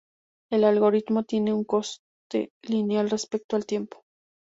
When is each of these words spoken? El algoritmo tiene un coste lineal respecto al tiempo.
El 0.51 0.63
algoritmo 0.63 1.25
tiene 1.25 1.53
un 1.53 1.63
coste 1.63 2.51
lineal 2.63 3.11
respecto 3.11 3.55
al 3.55 3.67
tiempo. 3.67 4.01